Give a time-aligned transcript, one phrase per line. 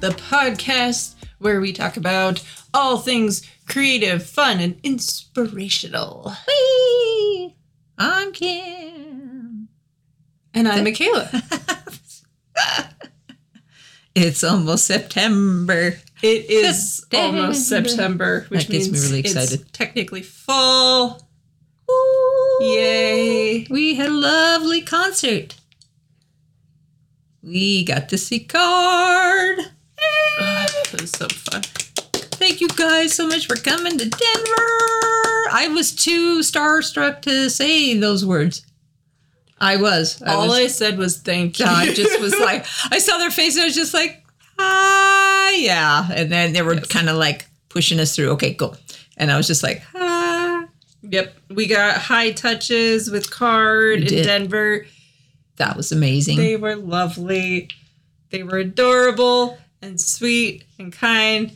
[0.00, 2.42] The podcast where we talk about
[2.74, 6.32] all things creative, fun, and inspirational.
[6.46, 7.56] Whee!
[7.98, 9.68] I'm Kim.
[10.54, 11.42] And I'm Michala.
[14.18, 15.98] It's almost September.
[16.22, 17.40] It is September.
[17.42, 19.70] almost September, which That gets me means really it's excited.
[19.74, 21.28] technically fall.
[21.90, 22.58] Ooh.
[22.62, 23.66] Yay!
[23.68, 25.56] We had a lovely concert.
[27.42, 29.58] We got to see Kard.
[30.38, 31.62] That was so fun.
[31.62, 35.50] Thank you guys so much for coming to Denver.
[35.52, 38.64] I was too starstruck to say those words.
[39.60, 40.20] I was.
[40.22, 41.64] I All was, I said was thank you.
[41.66, 44.22] I just was like, I saw their face and I was just like,
[44.58, 46.08] ah, yeah.
[46.14, 46.86] And then they were Yes.
[46.88, 48.30] kind of like pushing us through.
[48.32, 48.74] Okay, go.
[49.16, 50.66] And I was just like, ah.
[51.02, 54.24] Yep, we got high touches with Kard in.
[54.24, 54.86] Denver.
[55.56, 56.36] That was amazing.
[56.36, 57.70] They were lovely.
[58.30, 61.52] They were adorable and sweet and kind.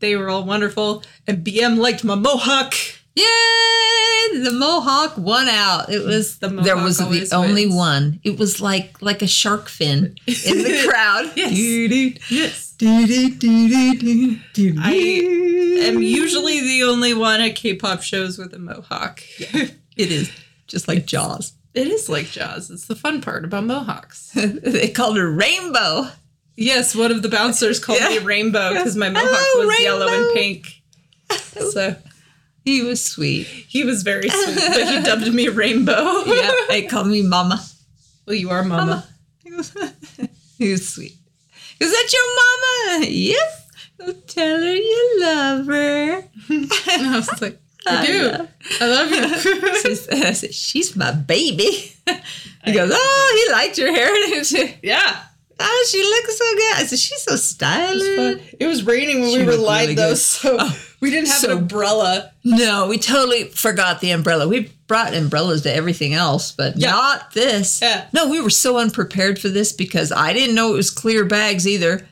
[0.00, 1.04] They were all wonderful.
[1.26, 2.74] And BM liked my mohawk.
[3.14, 3.24] Yay!
[4.42, 5.90] The Mohawk won out.
[5.90, 8.18] It was The mohawk there was the always only one.
[8.24, 11.30] It was like like a shark fin in the crowd.
[11.36, 11.50] Yes.
[11.54, 12.72] Doo-doo, Yes.
[12.78, 14.80] doo-doo, doo-doo, doo-doo.
[14.80, 14.92] I
[15.86, 19.22] am usually the only one at K-pop shows with a mohawk.
[19.38, 19.76] It
[20.10, 20.30] is
[20.66, 21.52] just like Jaws.
[21.74, 22.70] it is like Jaws.
[22.70, 24.30] It's the fun part about mohawks.
[24.34, 26.08] they called her Rainbow.
[26.56, 30.34] Yes, one of the bouncers called me Rainbow because my mohawk Hello, was yellow and
[30.34, 30.82] pink.
[31.72, 31.96] So
[32.64, 33.46] He was sweet.
[33.46, 36.22] he was very sweet, but he dubbed me Rainbow.
[36.26, 37.64] Yeah, they called me Mama.
[38.26, 39.06] Well, you are Mama.
[39.42, 39.74] He was,
[40.58, 41.14] he was sweet.
[41.80, 43.06] Is that your mama?
[43.10, 43.66] Yes.
[44.28, 46.12] Tell her you love her.
[46.48, 48.22] And I was like, I I do.
[48.30, 48.48] know.
[48.80, 49.74] I love you.
[49.80, 51.92] She's, uh, I said, she's my baby.
[52.64, 54.74] He goes, oh, he liked your hair.
[54.82, 55.22] yeah.
[55.64, 56.74] Oh, she looks so good.
[56.76, 58.54] I said, she's so It was stylish.
[58.60, 60.18] It was raining when She we were live really though, good.
[60.18, 62.32] so Oh, we didn't have so- an umbrella.
[62.44, 64.48] No, we totally forgot the umbrella.
[64.48, 66.90] We brought umbrellas to everything else, but Yeah.
[66.90, 67.80] not this.
[67.80, 68.04] Yeah.
[68.12, 71.66] No, we were so unprepared for this because I didn't know it was clear bags
[71.66, 72.06] either.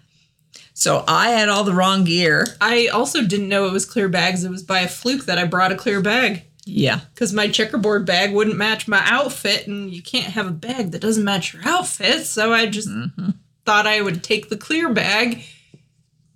[0.72, 2.46] So I had all the wrong gear.
[2.60, 4.44] I also didn't know it was clear bags.
[4.44, 7.00] It was by a fluke that I brought a clear bag Yeah.
[7.14, 11.00] because my checkerboard bag wouldn't match my outfit, and you can't have a bag that
[11.00, 12.26] doesn't match your outfit.
[12.26, 13.30] So I just Mm-hmm.
[13.66, 15.42] thought I would take the clear bag,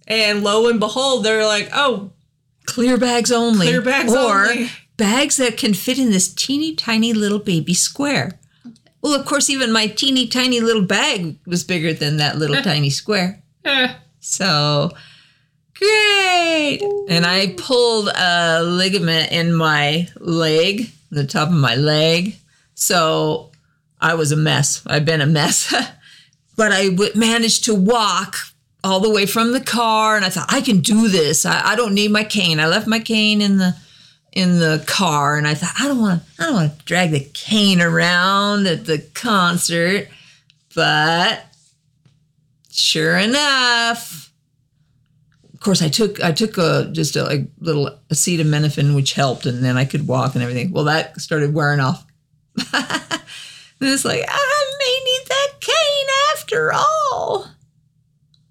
[0.07, 2.11] and lo and behold, they're like, "Oh,
[2.67, 3.67] Clear bags only.
[3.67, 4.71] Clear bags or only.
[4.97, 8.39] bags that can fit in this teeny tiny little baby square.
[9.03, 12.89] Well, of course, even my teeny tiny little bag was bigger than that little tiny
[12.89, 13.43] square.
[13.67, 14.93] eh, So
[15.79, 16.81] great.
[17.09, 22.37] And I pulled a ligament in my leg, the top of my leg.
[22.75, 23.51] So
[24.01, 24.83] I was a mess.
[24.87, 25.75] I've been a mess.
[26.57, 28.37] but I w- managed to walk
[28.83, 31.47] all the way from the car and I thought I can do this.
[31.47, 32.61] I, I don't need my cane.
[32.61, 33.75] I left my cane in the
[34.33, 37.21] in the car and I thought I don't want I don't want to drag the
[37.33, 40.09] cane around at the concert.
[40.75, 41.47] But
[42.71, 44.33] sure enough,
[45.65, 49.77] course, I took I took a just a like, little acetaminophen, which helped, and then
[49.77, 50.71] I could walk and everything.
[50.71, 52.07] Well, that started wearing off.
[52.73, 53.23] and
[53.81, 57.49] it's like I may need that cane after all.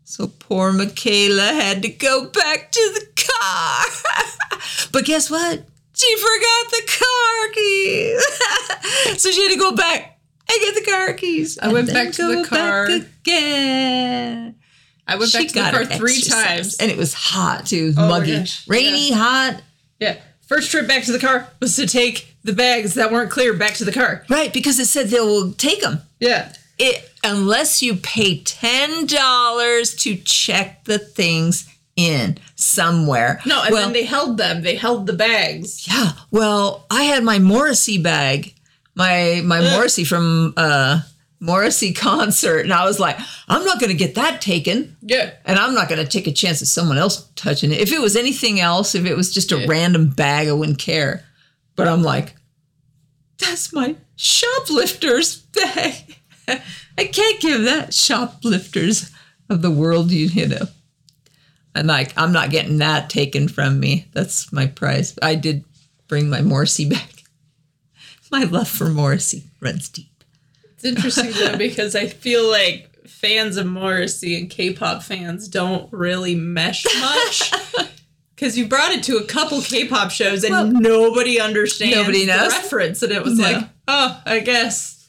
[0.04, 4.60] So poor Michala had to go back to the car.
[4.92, 5.64] but guess what?
[5.96, 9.18] She forgot the car keys.
[9.22, 10.20] so she had to go back
[10.50, 11.58] and get the car keys.
[11.60, 12.88] I went then back to the car.
[12.88, 14.56] back again.
[15.08, 16.44] I went back She to the car three exercise.
[16.46, 17.88] times." and it was hot too.
[17.88, 19.62] Was Oh muggy, rainy, hot.
[20.00, 20.18] Yeah,
[20.48, 23.74] first trip back to the car was to take the bags that weren't clear back
[23.76, 24.24] to the car.
[24.30, 26.02] Right, because it said they will take them.
[26.20, 33.40] Yeah, It unless you pay ten dollars to check the things in somewhere.
[33.46, 34.62] no, and well, then they held them.
[34.64, 35.88] They held the bags.
[35.88, 36.14] yeah.
[36.32, 38.54] Well, I had my Morrissey bag,
[38.96, 41.02] my my Morrissey from uh
[41.44, 43.18] Morrissey concert, and I was like,
[43.50, 44.96] I'm not going to get that taken.
[45.02, 47.82] Yeah, And I'm not going to take a chance of someone else touching it.
[47.82, 49.66] If it was anything else, if it was just a Yeah.
[49.68, 51.26] random bag, I wouldn't care.
[51.76, 52.34] But I'm like,
[53.40, 56.16] that's my shoplifter's bag.
[56.48, 59.12] I can't give that shoplifters
[59.50, 60.68] of the world, you, know.
[61.76, 64.08] And like, I'm not getting that taken from me.
[64.14, 65.18] That's my prize.
[65.22, 65.66] I did
[66.08, 67.10] bring my Morrissey back.
[68.32, 70.10] My love for Morrissey runs deep.
[70.84, 76.36] It's interesting though because I feel like fans of Morrissey and K-pop fans don't really
[76.36, 77.52] mesh much.
[78.36, 82.36] Because you brought it to a couple K-pop shows and Well, nobody understands nobody the
[82.36, 82.52] knows.
[82.52, 83.44] reference, and it was No.
[83.44, 85.08] like, oh, I guess,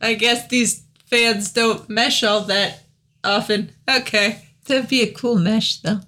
[0.00, 2.84] I guess these fans don't mesh all that
[3.24, 3.72] often.
[3.90, 4.42] Okay.
[4.66, 6.00] That'd be a cool mesh, though.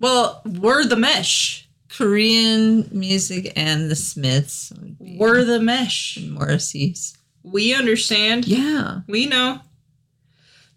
[0.00, 1.68] Well, we're the mesh.
[1.90, 6.18] Korean music and the Smiths, We're the mesh.
[6.22, 7.18] Morrissey's.
[7.46, 8.46] We understand.
[8.46, 9.00] Yeah.
[9.06, 9.60] We know.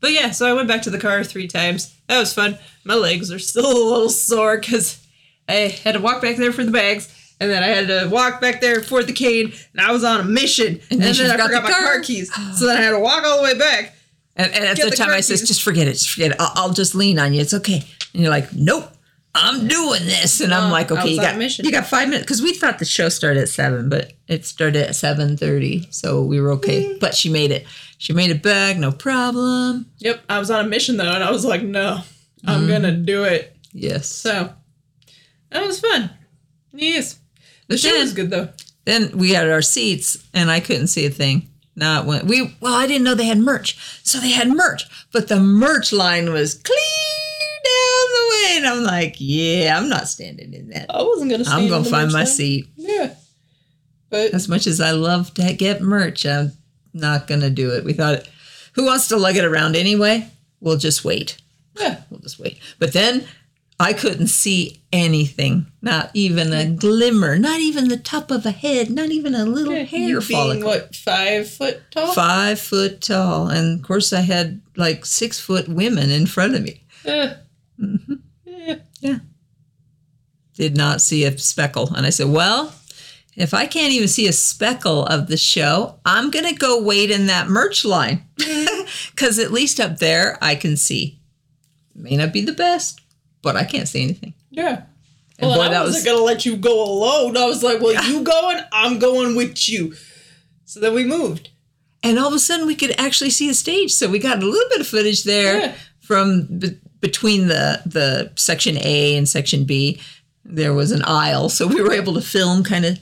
[0.01, 1.93] But yeah, so I went back to the car three times.
[2.07, 2.57] That was fun.
[2.83, 5.05] My legs are still a little sore because
[5.47, 8.39] I had to walk back there for the bags, and then I had to walk
[8.39, 10.79] back there for the cane, and I was on a mission.
[10.91, 11.81] And, then then, I forgot my car.
[11.81, 12.31] car keys.
[12.55, 13.95] So then I had to walk all the way back.
[14.35, 15.93] And, and at the the time, I car says, just forget it.
[15.93, 16.37] Just forget it.
[16.39, 17.41] I'll, I'll just lean on you.
[17.41, 17.83] It's okay.
[18.13, 18.89] And you're like, nope.
[19.35, 21.63] I'm doing this, and I'm like, okay, you got mission.
[21.63, 24.87] you got five minutes because we thought the show started at seven, but it started
[24.87, 26.85] at seven thirty, so we were okay.
[26.85, 26.99] Mm.
[26.99, 27.65] But she made it.
[27.99, 29.85] She made it back, no problem.
[29.99, 32.01] Yep, I was on a mission though, and I was like, no,
[32.45, 32.71] I'm mm-hmm.
[32.71, 33.55] gonna do it.
[33.71, 34.07] Yes.
[34.07, 34.51] So
[35.51, 36.09] that was fun.
[36.73, 37.19] Yes.
[37.67, 38.49] The show was good though.
[38.85, 41.49] Then we had our seats, and I couldn't see a thing.
[41.75, 44.83] Not when we well, I didn't know they had merch, so they had merch,
[45.13, 46.98] but the merch line was clear down
[48.09, 50.87] the way, and I'm like, yeah, I'm not standing in that.
[50.89, 51.43] I wasn't gonna.
[51.47, 52.67] I'm gonna find my seat.
[52.75, 53.13] Yeah,
[54.09, 56.51] but As much as I love to get merch, I'm
[56.93, 57.83] not gonna do it.
[57.83, 58.27] We thought,
[58.73, 60.29] who wants to lug it around anyway?
[60.61, 61.37] We'll just wait.
[61.79, 62.59] yeah, We'll just wait.
[62.79, 63.25] But then
[63.79, 68.89] I couldn't see anything, not even a glimmer, not even the top of a head,
[68.89, 70.65] not even a little Yeah, hair you follicle.
[70.67, 72.11] what five foot tall?
[72.13, 76.63] Five foot tall, and of course I had like six foot women in front of
[76.63, 76.83] me.
[77.05, 77.37] Yeah.
[77.81, 78.13] Mm-hmm.
[79.01, 79.19] Yeah.
[80.55, 82.73] Did not see a speckle, and I said, "Well,
[83.37, 87.27] if I can't even see a speckle of the show, I'm gonna go wait in
[87.27, 88.25] that merch line,
[89.11, 91.19] because at least up there I can see.
[91.95, 92.99] May not be the best,
[93.41, 94.83] but I can't see anything." Yeah.
[95.37, 97.37] And Well, boy, I that wasn't was gonna let you go alone.
[97.37, 98.59] I was like, "Well, you going?
[98.73, 99.93] I'm going with you."
[100.65, 101.49] So then we moved.
[102.03, 104.45] and all of a sudden we could actually see the stage so we got a
[104.45, 105.73] little bit of footage there Yeah.
[105.99, 106.59] from
[107.01, 110.01] between the the section a and section b
[110.43, 112.99] there was an aisle so we were able to film kind of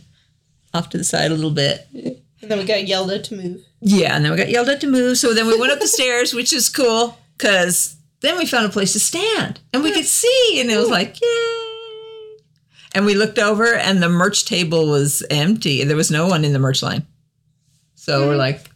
[0.74, 1.88] off to the side a little bit.
[1.94, 3.66] And then we got yelled at to move.
[3.82, 5.88] yeah and then we got yelled at to move so then we went up the
[5.98, 10.06] stairs which is cool because then we found a place to stand and we could
[10.06, 11.64] see and it was like yay!
[12.94, 16.54] And we looked over and the merch table was empty there was no one in
[16.54, 17.06] the merch line.
[17.96, 18.40] So we're mm-hmm.
[18.40, 18.70] like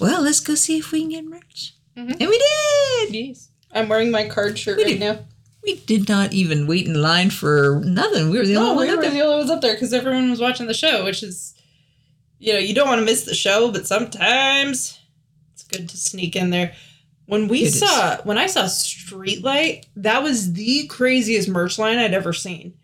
[0.00, 1.74] well let's go see if we can get merch.
[1.96, 2.12] Mm-hmm.
[2.20, 3.14] And we did!
[3.14, 3.48] Yes.
[3.78, 5.00] I'm wearing my Kard shirt We right did.
[5.00, 5.18] now.
[5.62, 8.88] we did not even wait in line for nothing we were the No, only we
[8.94, 11.22] one were up the only ones up there because everyone was watching the show, which
[11.22, 11.54] is,
[12.38, 14.98] you know, you don't want to miss the show, but sometimes
[15.52, 16.74] it's good to sneak in there.
[17.26, 17.78] When we It is.
[17.80, 22.74] saw, when I saw Streetlight, that was the craziest merch line I'd ever seen.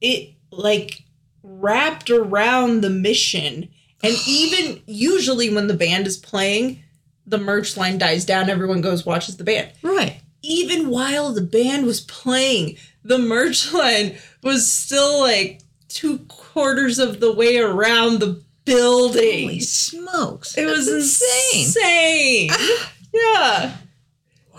[0.00, 1.02] It like
[1.42, 3.68] wrapped around the mission,
[4.02, 6.80] and even usually when the band is playing,
[7.26, 8.50] the merch line dies down.
[8.50, 14.14] Everyone goes watches the band right even while the band was playing, the merch line
[14.42, 19.42] was still like two quarters of the way around the building.
[19.44, 21.22] holy smokes it was That's
[21.72, 22.48] insane.
[22.52, 22.92] Ah.
[23.14, 23.76] yeah,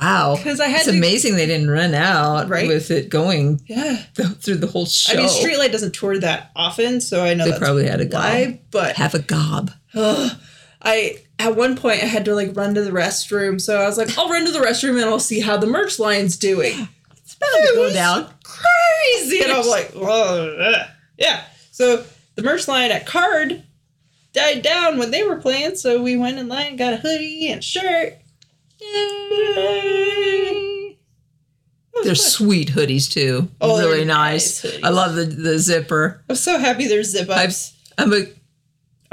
[0.01, 0.97] wow because I had it's to.
[0.97, 2.67] amazing they didn't run out Right?
[2.67, 6.99] with it going Yeah, through the whole show I mean, Streetlight doesn't tour that often,
[7.01, 8.61] so I know They that's probably had a why.
[8.71, 9.71] But have a gob
[10.81, 13.97] I at one point I had to like run to the restroom, so I was
[13.97, 16.87] like, I'll run to the restroom and I'll see how the merch line's doing.
[17.11, 19.41] it's to It go was down crazy.
[19.43, 20.01] And I was like, "Ugh,
[20.59, 20.87] ugh."
[21.17, 21.43] yeah.
[21.71, 22.03] So
[22.35, 23.63] the merch line at Kard
[24.33, 27.49] died down when they were playing, so we went in line and got a hoodie
[27.49, 28.13] and shirt.
[29.65, 30.97] Yay.
[32.03, 33.49] They're sweet hoodies too.
[33.61, 34.63] Oh, really nice.
[34.63, 34.79] nice.
[34.83, 36.23] I love the, the zipper.
[36.29, 37.71] I'm so happy there's zip I've- ups.
[37.97, 38.25] I'm a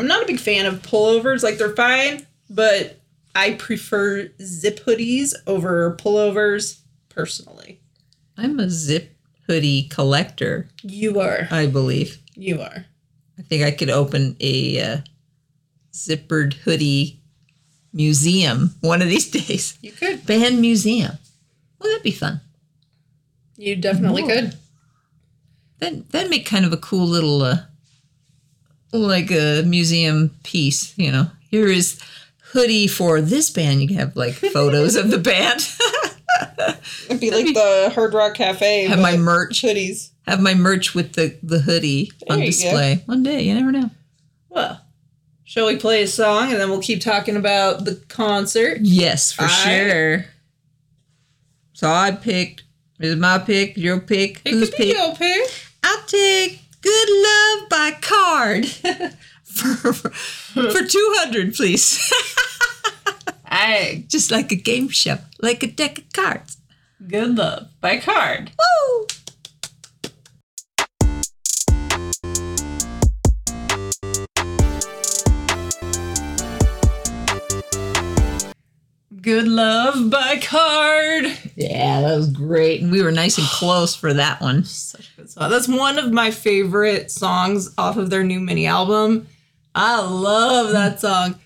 [0.03, 1.45] I'm not a big fan of pullovers.
[1.45, 3.01] Like they're fine, but
[3.37, 7.81] I prefer zip hoodies over pullovers personally.
[8.37, 9.15] I'm a zip
[9.47, 10.69] hoodie collector.
[10.83, 11.47] You are.
[11.53, 12.19] I believe.
[12.35, 12.85] You are.
[13.39, 14.97] I think I could open a uh,
[15.93, 17.21] zippered hoodie
[17.93, 19.79] museum one of these days.
[19.83, 20.27] You could.
[20.27, 21.13] Band museum.
[21.79, 22.41] Well, that'd be fun.
[23.57, 24.57] You definitely could.
[25.79, 27.59] That that'd make kind of a cool little, uh,
[28.93, 30.97] like a museum piece.
[30.99, 32.01] You know, here is
[32.53, 33.81] hoodie for this band.
[33.83, 35.67] You can have like photos of the band.
[37.09, 38.85] It'd be like the Hard Rock Cafe.
[38.87, 39.63] have my merch.
[39.63, 40.11] hoodies.
[40.27, 42.51] Have my merch with the the hoodie There on you go.
[42.51, 43.43] display one day.
[43.43, 43.91] You never know.
[44.49, 44.81] Well,
[45.45, 48.79] shall we play a song and then we'll keep talking about the concert?
[48.83, 50.25] Yes, for I- sure.
[51.73, 52.63] So I picked.
[53.01, 53.77] Is it my pick?
[53.77, 54.41] Your pick?
[54.45, 54.97] It be pick?
[54.97, 55.51] your pick.
[55.83, 58.67] I'll take "Good Love" by Kard
[59.45, 62.13] for for two hundred, please.
[63.47, 66.57] I just like a game show, like a deck of cards.
[67.07, 68.53] Good love by Kard.
[68.59, 69.07] Woo!
[79.23, 81.27] Good love by Kard.
[81.55, 84.65] Yeah, that was great, and we were nice and close for that one.
[84.65, 85.49] Such a good song.
[85.49, 89.29] That's one of my favorite songs off of their new mini album.
[89.75, 91.37] I love that song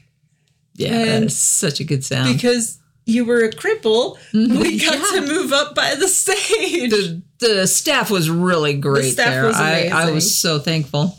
[0.75, 2.33] Yeah, And- that's such a good sound.
[2.35, 4.17] because you were a cripple.
[4.33, 4.59] Mm-hmm.
[4.59, 5.21] We got Yeah.
[5.21, 6.91] to move up by the stage.
[6.91, 9.47] the the staff was really great staff there.
[9.47, 11.17] was I, I was so thankful.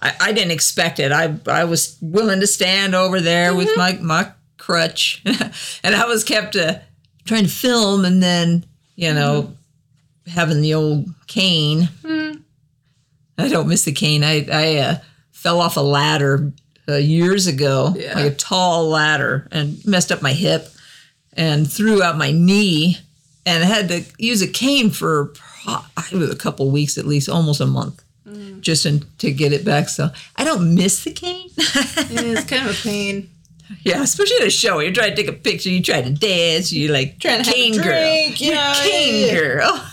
[0.00, 1.10] I, I didn't expect it.
[1.12, 4.06] I I was willing to stand over there with mm-hmm.
[4.06, 4.32] my my
[4.66, 5.22] crutch,
[5.84, 6.78] and I was kept uh,
[7.24, 8.64] trying to film, and then
[8.96, 9.54] you know
[10.26, 11.88] having the old cane.
[13.38, 14.24] I don't miss the cane.
[14.24, 14.96] I I uh,
[15.30, 16.52] fell off a ladder
[16.88, 18.14] uh, years ago, Yeah.
[18.14, 20.68] like a tall ladder, and messed up my hip
[21.34, 22.96] and threw out my knee
[23.44, 25.32] and had to use a cane for
[25.66, 28.02] a couple weeks at least, almost a month,
[28.60, 29.88] just in, to get it back.
[29.90, 31.50] So I don't miss the cane.
[31.58, 33.30] it's kind of a pain.
[33.82, 34.78] Yeah, especially at a show.
[34.80, 37.54] You're trying to take a picture, you try to dance, you like Trying to have
[37.54, 39.34] a drink, girl, you know, cane yeah, yeah.
[39.40, 39.90] girl.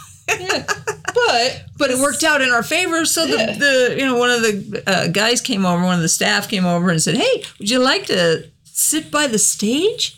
[1.14, 3.06] But But it worked out in our favor.
[3.06, 3.54] So Yeah.
[3.54, 6.50] the, the you know one of the uh, guys came over, one of the staff
[6.50, 10.18] came over and said, "Hey, would you like to sit by the stage?"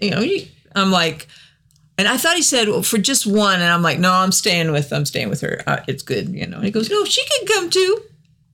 [0.00, 1.28] You know, you- I'm like,
[1.98, 4.72] and I thought he said well, for just one, and I'm like, no, I'm staying
[4.72, 5.62] with I'm staying with her.
[5.66, 6.56] Uh, it's good, you know.
[6.56, 7.98] And he goes, no, she can come too.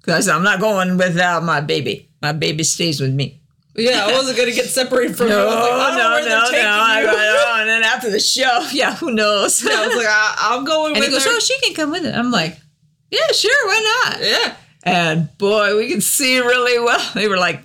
[0.01, 2.09] Because I said, I'm not going without my baby.
[2.21, 3.38] My baby stays with me.
[3.79, 5.47] Yeah, I wasn't gonna get separated from No, her.
[5.47, 6.51] I was like, I no, no, no.
[6.51, 7.09] taking I, you.
[7.09, 7.45] I.
[7.61, 9.65] And then after the show, yeah, who knows?
[9.67, 11.31] I was like, I, I'm going and with he goes, her.
[11.35, 12.15] oh, she can come with it.
[12.15, 12.57] I'm like,
[13.11, 14.21] yeah, sure, why not?
[14.23, 14.55] yeah.
[14.85, 17.05] And boy, we could see really well.
[17.15, 17.63] They were like,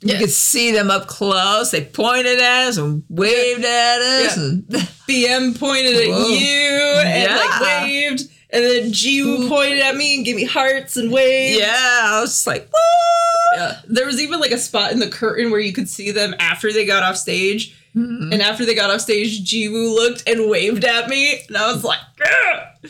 [0.00, 0.18] you Yeah.
[0.18, 1.70] could see them up close.
[1.70, 4.36] They pointed at us and waved at us.
[4.36, 4.42] Yeah.
[4.44, 4.62] And
[5.08, 6.28] BM pointed at Whoa.
[6.28, 7.36] you and Yeah.
[7.36, 11.60] like waved, and then Jiwoo pointed at me and gave me hearts and waved.
[11.60, 13.29] yeah, I was just like, woo!
[13.54, 13.80] Yeah.
[13.88, 16.72] There was even like a spot in the curtain where you could see them after
[16.72, 17.76] they got off stage.
[17.96, 18.32] Mm-hmm.
[18.32, 21.82] And after they got off stage, Jiwoo looked and waved at me, and I was
[21.82, 21.98] like.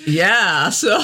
[0.07, 1.01] Yeah, so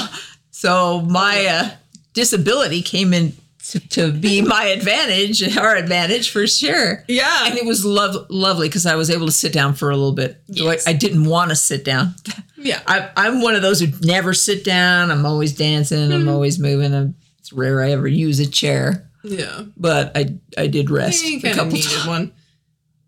[0.50, 1.70] so my uh,
[2.12, 3.32] disability came in
[3.70, 7.04] to, to be my advantage, our advantage for sure.
[7.08, 9.96] "Yeah." And it was lov- lovely because I was able to sit down for a
[9.96, 10.40] little bit.
[10.48, 10.86] Yes.
[10.86, 12.14] I, I didn't want to sit down.
[12.58, 12.80] yeah.
[12.86, 15.10] I, I'm one of those who never sit down.
[15.10, 16.12] I'm always dancing.
[16.12, 16.94] I'm always moving.
[16.94, 19.62] I'm, it's rare I ever use a chair, yeah.
[19.76, 22.06] but I I did rest You a couple needed times.
[22.06, 22.32] one.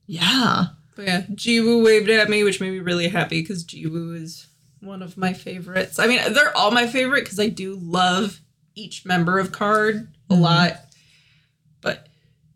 [0.06, 4.46] Yeah, But yeah, Jiwoo waved at me, which made me really happy because Jiwoo is
[4.80, 5.98] one of my favorites.
[5.98, 8.40] I mean, they're all my favorite because I do love
[8.74, 10.42] each member of Kard a Mm-hmm.
[10.42, 10.72] lot.
[11.82, 12.06] But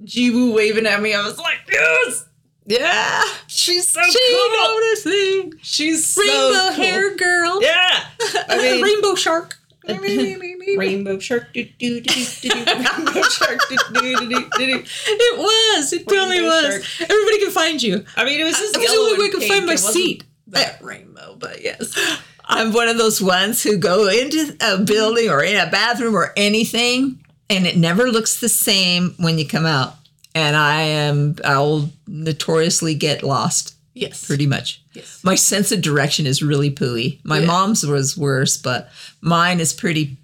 [0.02, 2.24] Jiwoo waving at me, I was like, yes,
[2.66, 3.22] yeah.
[3.48, 4.68] she's so She cool.
[4.68, 6.84] noticing She's so rainbow cool.
[6.84, 7.62] hair girl.
[7.62, 8.04] Yeah.
[8.48, 9.58] I mean, rainbow shark.
[9.88, 11.52] Rainbow shark.
[11.52, 13.60] Do, do, do, do, do, do, rainbow shark.
[13.68, 14.84] Do, do, do, do, do, do.
[15.06, 15.92] It was.
[15.92, 17.00] It totally Rainbow was.
[17.00, 18.04] Everybody can find you.
[18.16, 19.74] I mean, it was just That was the yellow only way I could find my
[19.74, 20.24] seat.
[20.48, 21.96] That rainbow, but yes.
[22.44, 26.32] I'm one of those ones who go into a building or in a bathroom or
[26.36, 29.94] anything, and it never looks the same when you come out.
[30.34, 34.26] And I am, I'll notoriously get lost Yes.
[34.26, 34.82] pretty much.
[34.94, 35.20] Yes.
[35.22, 37.20] My sense of direction is really pooey.
[37.24, 37.46] My Yeah.
[37.46, 40.18] mom's was worse, but mine is pretty,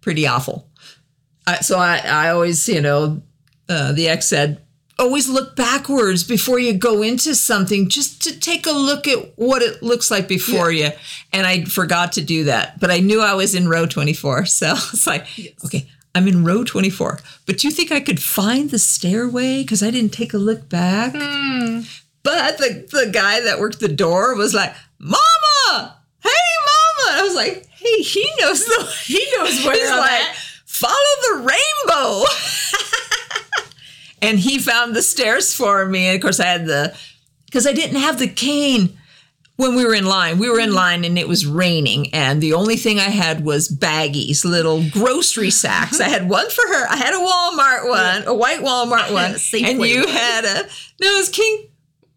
[0.00, 0.68] pretty awful.
[1.46, 3.22] I, so I, I always, you know,
[3.68, 4.60] uh, the ex said,
[4.98, 9.60] always look backwards before you go into something, just to take a look at what
[9.62, 10.90] it looks like before you.
[11.32, 14.44] And I forgot to do that, but I knew I was in row 24.
[14.46, 15.26] So it's like,
[15.64, 17.18] okay, I'm in row 24.
[17.46, 19.62] But do you think I could find the stairway?
[19.62, 21.12] Because I didn't take a look back.
[22.24, 25.98] But the, the guy that worked the door was like, Mama!
[26.20, 27.10] Hey, Mama!
[27.10, 30.36] And I was like, hey, he knows the he knows where He's I'm like, at.
[30.64, 31.52] follow the
[31.86, 32.24] rainbow.
[34.22, 36.06] and he found the stairs for me.
[36.06, 36.96] And of course I had the
[37.44, 38.98] because I didn't have the cane
[39.56, 40.38] when we were in line.
[40.38, 40.76] We were in mm-hmm.
[40.76, 45.50] line and it was raining, and the only thing I had was baggies, little grocery
[45.50, 46.00] sacks.
[46.00, 46.86] I had one for her.
[46.88, 50.62] I had a Walmart one, a white Walmart one, and you had a
[51.00, 51.68] no, it was King.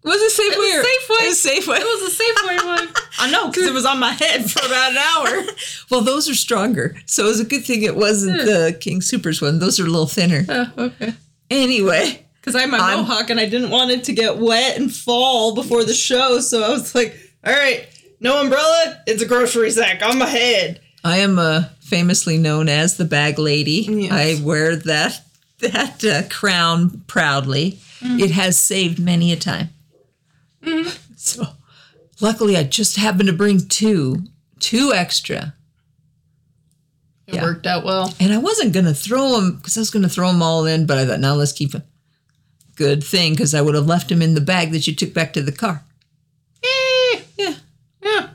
[0.08, 0.58] Was it Safeway?
[0.58, 1.22] was or- Safeway.
[1.22, 1.80] It was Safeway.
[1.80, 2.88] It was a Safeway one.
[3.20, 5.44] I know, because it was on my head for about an hour.
[5.92, 9.42] well, those are stronger, so it was a good thing it wasn't the King Supers
[9.42, 9.60] one.
[9.60, 10.46] Those are a little thinner.
[10.48, 11.14] Oh, okay.
[11.50, 14.78] Anyway, Because I had my I'm- mohawk and I didn't want it to get wet
[14.78, 17.88] and fall before the show, so I was like, all right,
[18.20, 20.82] no umbrella, it's a grocery sack on my head.
[21.04, 23.88] I am uh, famously known as the bag lady.
[23.90, 24.12] Yes.
[24.12, 25.22] I wear that
[25.60, 27.80] that uh, crown proudly.
[28.00, 28.20] Mm.
[28.20, 29.70] It has saved many a time.
[31.16, 31.46] So
[32.22, 34.24] luckily I just happened to bring two,
[34.60, 35.54] two extra.
[37.28, 37.44] It Yeah.
[37.44, 38.14] worked out well.
[38.20, 40.66] And I wasn't going to throw them because I was going to throw them all
[40.66, 41.84] in, but I thought, now let's keep them.
[42.76, 45.34] Good thing because I would have left them in the bag that you took back
[45.34, 45.84] to the car.
[46.64, 47.56] Eh, Yeah.
[48.02, 48.30] yeah.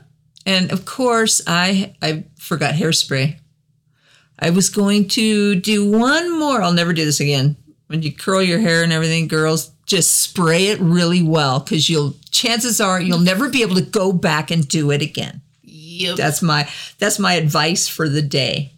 [0.45, 3.37] And of course, I I forgot hairspray.
[4.39, 6.61] I was going to do one more.
[6.61, 7.55] I'll never do this again.
[7.87, 12.15] When you curl your hair and everything, girls, just spray it really well because you'll
[12.31, 15.39] chances are you'll never be able to go back and do it again.
[15.61, 16.17] Yep.
[16.17, 18.73] That's my that's my advice for the day.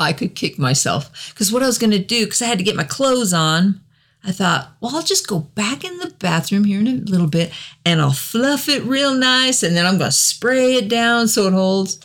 [0.00, 2.64] I could kick myself because what I was going to do because I had to
[2.64, 3.80] get my clothes on.
[4.26, 7.52] I thought, well, I'll just go back in the bathroom here in a little bit
[7.84, 11.46] and I'll fluff it real nice and then I'm going to spray it down so
[11.46, 12.00] it holds.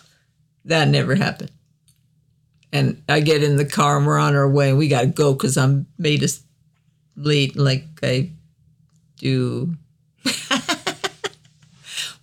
[0.66, 1.52] That never happened.
[2.72, 4.70] And I get in the car and we're on our way.
[4.70, 6.44] And we got to go because I'm made us
[7.20, 8.32] late like I
[9.18, 9.76] do.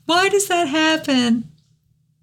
[0.06, 1.50] Why does that happen?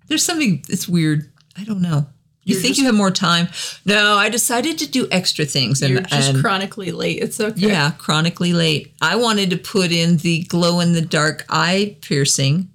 [0.08, 1.30] There's something it's weird.
[1.58, 2.08] I don't know.
[2.46, 3.48] You You're think just- you have more time?
[3.86, 7.20] No, I decided to do extra things and, You're just and chronically late.
[7.22, 7.68] It's okay.
[7.68, 8.94] yeah, chronically late.
[9.02, 12.70] I wanted to put in the glow in the dark eye piercing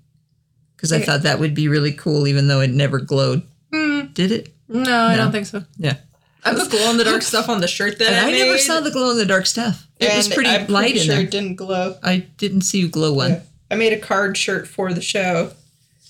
[0.76, 3.42] because I thought that would be really cool, even though it never glowed.
[3.72, 4.54] Mm, Did it?
[4.68, 5.62] no, I don't think so.
[5.76, 5.96] Yeah.
[6.44, 8.58] I have glow in the dark stuff on the shirt that And I, I, never
[8.58, 9.86] saw the glow in the dark stuff.
[9.98, 11.24] It was pretty I'm light in sure there.
[11.24, 11.96] It didn't glow.
[12.02, 13.30] I didn't see you glow one.
[13.30, 13.40] Yeah.
[13.70, 15.52] I made a Kard shirt for the show.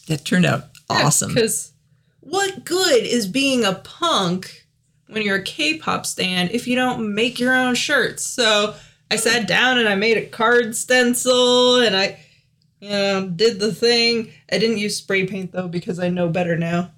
[0.06, 1.34] That turned out awesome.
[1.34, 1.72] Because
[2.20, 4.66] what good is being a punk
[5.08, 8.24] when you're a K-pop stan if you don't make your own shirts?
[8.24, 8.74] So
[9.10, 12.20] I sat down and I made a Kard stencil and I,
[12.80, 14.30] you know, did the thing.
[14.52, 16.90] I didn't use spray paint though because I know better now.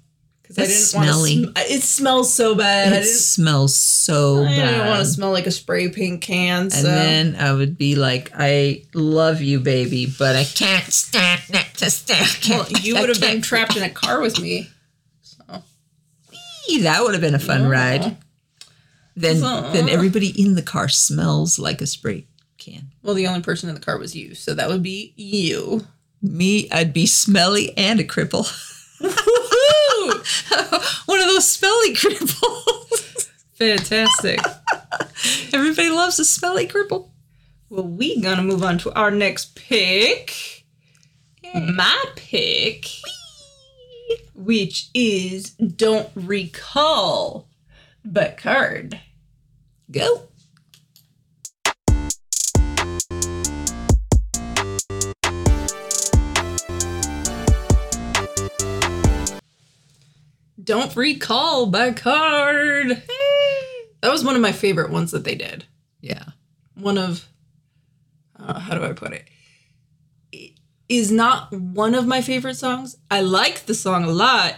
[0.55, 1.63] Because I didn't want to.
[1.63, 2.93] Sm- it smells so bad.
[2.93, 4.59] It smells so I bad.
[4.67, 6.63] I didn't want to smell like a spray paint can.
[6.63, 11.41] and So then I would be like, I love you, baby, but I can't stand
[11.51, 12.27] next to stand.
[12.49, 14.69] well, you would have been trapped in a car with me.
[15.21, 15.43] So
[16.81, 17.67] That would have been a fun Yeah.
[17.69, 18.17] ride.
[19.15, 19.91] Then, So- then uh.
[19.91, 22.25] everybody in the car smells like a spray
[22.57, 22.91] can.
[23.03, 25.85] well, the only person in the car was you, so that would be you.
[26.21, 28.45] Me, I'd be smelly and a cripple.
[31.05, 33.29] One of those smelly cripples.
[33.53, 34.39] Fantastic.
[35.53, 37.09] Everybody loves a smelly cripple.
[37.69, 40.65] Well, we gonna move on to our next pick.
[41.53, 42.85] My pick,
[44.33, 47.47] which is "Don't Recall"
[48.03, 48.99] but Kard.
[49.91, 50.30] Go.
[60.63, 63.01] Don't recall by Kard.
[64.01, 65.65] That was one of my favorite ones that they did.
[66.01, 66.23] Yeah.
[66.75, 67.27] One of,
[68.37, 69.25] uh, how do I put it?
[70.31, 70.51] It
[70.89, 72.97] is not one of my favorite songs.
[73.09, 74.55] I like the song a lot,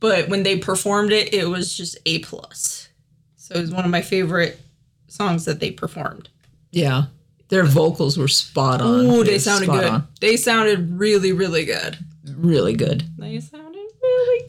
[0.00, 2.88] but when they performed it, it was just a plus.
[3.36, 4.60] So it was one of my favorite
[5.06, 6.28] songs that they performed.
[6.72, 7.04] Yeah.
[7.48, 9.06] Their vocals were spot on.
[9.12, 9.84] Were they sounded good.
[9.84, 10.08] on.
[10.20, 11.98] They sounded really, really good.
[12.36, 13.04] Really good.
[13.16, 13.40] They really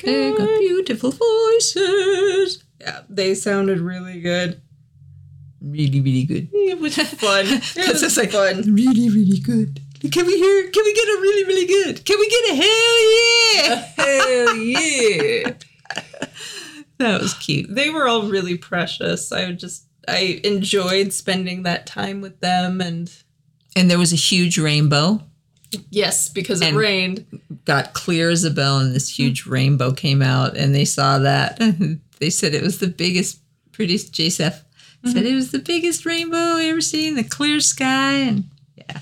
[0.03, 2.63] They got beautiful voices.
[2.79, 4.61] Yeah, they sounded really good.
[5.61, 6.49] Really, really good.
[6.53, 7.45] It was fun.
[7.47, 8.73] It was like fun.
[8.73, 9.81] really, really good.
[10.11, 10.69] Can we hear?
[10.69, 12.05] Can we get a really, really good?
[12.05, 12.97] Can we get a hell
[13.65, 13.75] yeah?
[13.97, 15.53] Hell yeah.
[16.99, 17.67] That was cute.
[17.73, 19.31] They were all really precious.
[19.31, 23.11] I just I enjoyed spending that time with them and
[23.75, 25.21] And there was a huge rainbow.
[25.89, 27.25] Yes, because it rained.
[27.65, 31.59] Got clear as a bell, and this huge rainbow came out, and they saw that.
[32.19, 33.39] they said it was the biggest,
[33.71, 34.13] prettiest.
[34.13, 34.63] J.Seph
[35.05, 35.25] said mm-hmm.
[35.25, 37.15] it was the biggest rainbow we ever seen.
[37.15, 38.99] The clear sky, and yeah,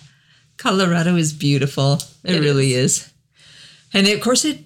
[0.57, 1.99] Colorado is beautiful.
[2.23, 3.11] It, It really is.
[3.93, 4.59] And of course, it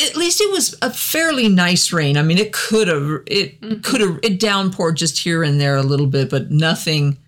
[0.00, 2.16] at least it was a fairly nice rain.
[2.16, 3.80] I mean, it could have it mm-hmm.
[3.80, 7.18] could have it downpoured just here and there a little bit, but nothing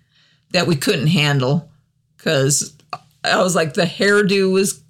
[0.51, 1.69] that we couldn't handle.
[2.17, 2.73] Because
[3.23, 4.83] I was like, the hairdo was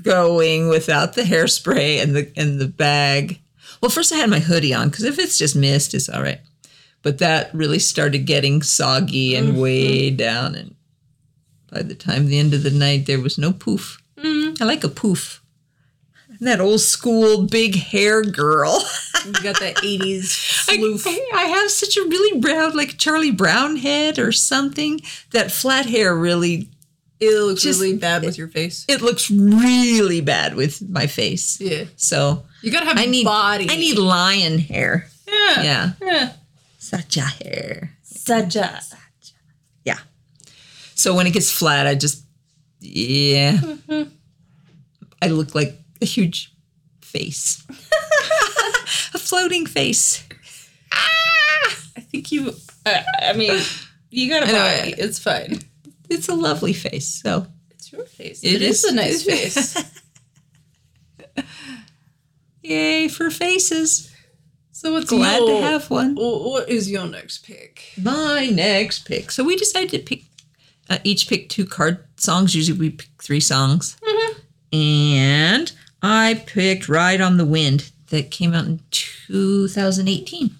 [0.00, 3.40] going without the hairspray and the and the bag.
[3.80, 6.40] Well, first I had my hoodie on because if it's just mist, it's all right.
[7.02, 9.60] But that really started getting soggy and mm-hmm.
[9.60, 10.76] way down, and
[11.70, 14.00] by the time the end of the night, there was no poof.
[14.16, 14.62] Mm-hmm.
[14.62, 15.42] I like a poof.
[16.40, 18.82] That old school big hair girl.
[19.24, 21.30] You got that 80s I.
[21.34, 25.00] I have such a really brown, like Charlie Brown head or something.
[25.30, 26.68] That flat hair really,
[27.22, 28.84] It looks Just- really bad with your face.
[28.88, 31.60] it looks really bad with my face.
[31.60, 31.84] Yeah.
[31.96, 33.68] So You gotta have I need body.
[33.70, 35.08] I need lion hair.
[35.28, 35.62] yeah.
[35.62, 35.90] Yeah.
[36.02, 36.32] Yeah.
[36.78, 37.96] Such a hair.
[38.02, 38.80] Such a
[39.84, 39.98] Yeah.
[40.94, 42.24] So when it gets flat, I just
[42.80, 43.58] Yeah.
[45.22, 46.52] I look like a huge
[47.00, 47.62] face.
[49.14, 50.24] a floating face.
[50.92, 51.76] Ah!
[51.96, 52.52] I think you.
[52.84, 53.60] Uh, I mean,
[54.10, 54.94] you got a I know, body.
[54.98, 55.60] It's fine.
[56.12, 57.08] It's a lovely face.
[57.22, 58.42] So It's your face.
[58.42, 58.84] It it is.
[58.84, 58.92] is.
[58.92, 59.76] a nice face.
[62.62, 64.10] yay for faces.
[64.72, 66.14] So what's Glad your, to have one.
[66.16, 67.92] What is your next pick?
[68.02, 69.30] My next pick.
[69.30, 70.24] So we decided to pick
[70.90, 72.54] uh, each pick two Kard songs.
[72.54, 73.96] Usually we pick three songs.
[74.72, 75.70] And
[76.02, 80.50] I picked Ride on the Wind that came out in 2018.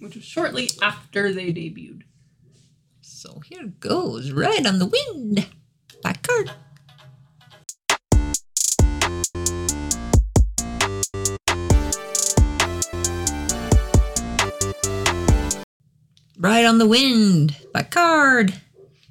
[0.00, 2.02] Which was shortly after they debuted.
[3.28, 5.46] So here goes Ride on the Wind
[6.02, 6.50] by Kard.
[16.38, 18.54] Ride on the Wind by Kard.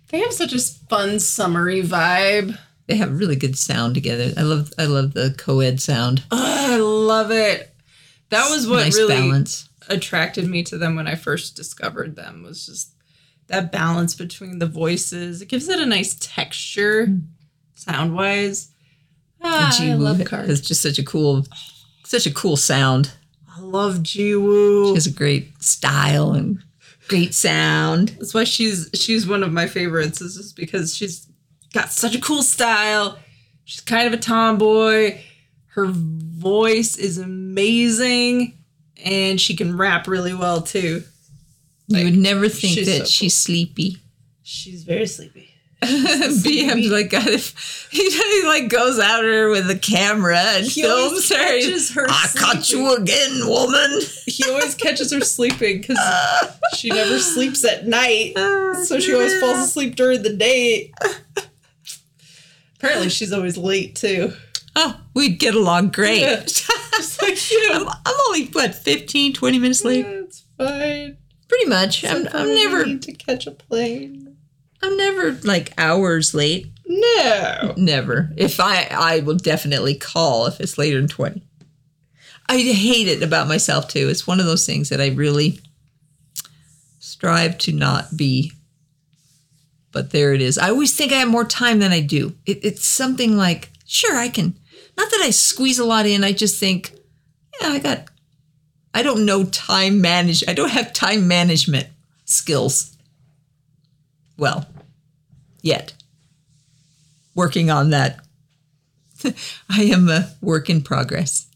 [0.09, 2.57] They have such a fun summery vibe.
[2.87, 4.33] They have really good sound together.
[4.35, 6.23] I love I love the co-ed sound.
[6.31, 7.71] Oh, I love it.
[8.29, 9.69] That was what nice really balance.
[9.89, 12.96] attracted me to them when I first discovered them was just
[13.47, 15.41] that balance between the voices.
[15.41, 17.07] It gives it a nice texture,
[17.75, 18.71] sound wise.
[19.41, 20.61] Ah, I love has cards.
[20.61, 21.45] just such a cool
[22.03, 23.11] such a cool sound.
[23.49, 24.89] I love Jiwoo.
[24.89, 26.63] She has a great style and
[27.07, 28.09] great sound.
[28.19, 30.21] That's why she's she's one of my favorites.
[30.21, 31.27] Is just because she's
[31.73, 33.17] got such a cool style.
[33.65, 35.19] She's kind of a tomboy.
[35.67, 38.57] Her voice is amazing,
[39.03, 41.03] and she can rap really well too.
[41.87, 43.97] You would never think that so she's sleepy.
[44.43, 45.49] She's very sleepy.
[45.81, 50.81] BM's like got if he, he like goes at her with a camera and He
[50.81, 52.05] films her.
[52.09, 54.01] I caught you again, woman.
[54.25, 55.97] He always catches her sleeping because
[56.75, 60.91] she never sleeps at night, oh, so she always falls asleep during the day.
[62.75, 64.33] Apparently, she's always late too.
[64.75, 66.21] Oh, we'd get along great.
[66.21, 66.45] Yeah.
[67.21, 67.69] Like you.
[67.73, 70.05] I'm, I'm only what 15, 20 minutes late.
[70.05, 71.17] It's fine.
[71.47, 72.03] Pretty much.
[72.03, 74.35] I'm, I'm oh, never you need to catch a plane.
[74.81, 76.67] I'm never like hours late.
[76.85, 77.73] No.
[77.77, 78.31] Never.
[78.37, 81.41] If I I will definitely call if it's later than 20.
[82.49, 84.07] I hate it about myself too.
[84.09, 85.59] It's one of those things that I really
[86.99, 88.53] strive to not be.
[89.91, 90.57] But there it is.
[90.57, 92.35] I always think I have more time than I do.
[92.45, 94.57] It, it's something like, sure, I can.
[94.97, 96.23] Not that I squeeze a lot in.
[96.23, 96.93] I just think,
[97.59, 98.07] yeah, I got.
[98.93, 100.43] I don't know time manage.
[100.47, 101.87] I don't have time management
[102.25, 102.97] skills.
[104.37, 104.65] Well,
[105.61, 105.93] yet.
[107.35, 108.19] Working on that.
[109.69, 111.47] I am a work in progress.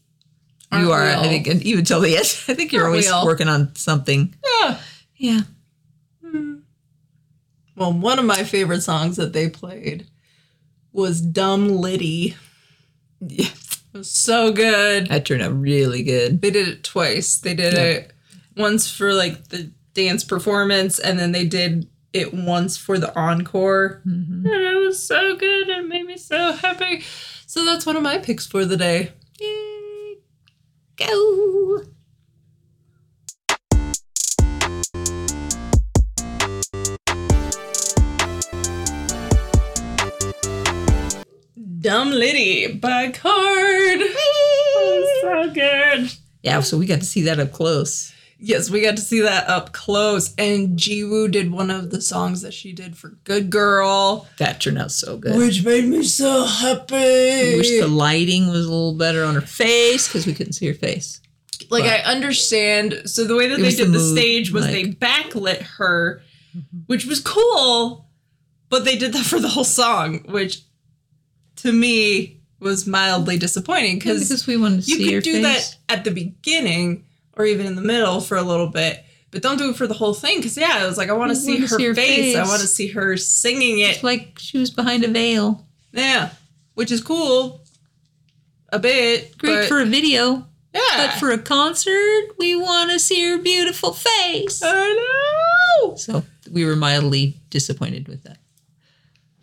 [0.70, 2.24] Aren't you are, I think, and even till the end.
[2.48, 4.34] I think you're Aren't always working on something.
[4.60, 4.78] Yeah.
[5.16, 5.40] Yeah.
[6.24, 6.54] Hmm.
[7.76, 10.06] Well, one of my favorite songs that they played
[10.92, 12.36] was Dumb Litty.
[13.20, 13.48] Yeah.
[13.94, 15.08] It was so good.
[15.08, 16.40] That turned out really good.
[16.40, 17.36] They did it twice.
[17.36, 17.82] They did Yeah.
[17.82, 18.12] it
[18.56, 24.00] once for like the dance performance, and then they did it once for the encore.
[24.06, 24.44] Mhm.
[24.44, 25.68] And it was so good.
[25.68, 27.04] It made me so happy.
[27.46, 29.12] So that's one of my picks for the day.
[29.40, 30.16] Yay.
[30.96, 31.84] Go.
[41.82, 44.00] Dumb Litty by Kard.
[45.20, 46.12] so good.
[46.42, 48.12] Yeah, so we got to see that up close.
[48.38, 50.32] Yes, we got to see that up close.
[50.38, 54.78] And Jiwoo did one of the songs that she did for Good Girl, That turned
[54.78, 55.36] out so good.
[55.36, 56.94] which made me so happy.
[56.94, 60.66] I wish the lighting was a little better on her face because we couldn't see
[60.68, 61.20] her face.
[61.70, 63.02] like but- I understand.
[63.06, 66.22] So the way that they did the the, mood, stage was like- they backlit her,
[66.56, 66.78] mm-hmm.
[66.86, 68.06] which was cool,
[68.68, 70.62] but they did that for the whole song, which
[71.56, 75.42] to me was mildly disappointing Yeah, because we wanted to you see her could do
[75.42, 75.70] face.
[75.70, 77.04] that at the beginning
[77.36, 79.04] or even in the middle for a little bit.
[79.30, 81.30] But don't do it for the whole thing, because yeah, it was like I want
[81.30, 82.36] to see her see her face.
[82.36, 83.94] I want to see her singing it.
[83.94, 85.66] It's like she was behind a veil.
[85.92, 86.30] Yeah,
[86.74, 87.64] which is cool,
[88.68, 89.38] a bit.
[89.38, 90.80] Great but, for a video, yeah.
[90.96, 94.62] but for a concert, we want to see her beautiful face.
[94.62, 95.96] I know.
[95.96, 98.36] So we were mildly disappointed with that.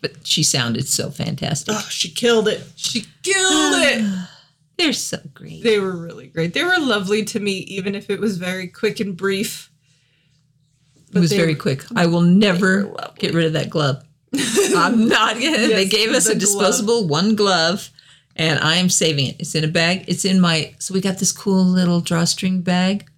[0.00, 1.74] But she sounded so fantastic.
[1.76, 2.62] Oh, she killed it.
[2.76, 4.28] She killed it.
[4.78, 5.62] They're so great.
[5.62, 6.54] They were really great.
[6.54, 9.70] They were lovely to me, even if it was very quick and brief.
[11.14, 11.84] it was very quick.
[11.94, 14.02] I will never get rid of that glove.
[14.74, 15.68] I'm not gonna.
[15.68, 17.90] they gave us the a disposable one glove,
[18.36, 19.36] and I am saving it.
[19.38, 20.04] It's in a bag.
[20.08, 20.74] It's in my.
[20.78, 23.09] So we got this cool little drawstring bag